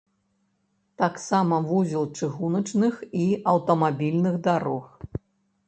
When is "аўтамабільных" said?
3.55-4.43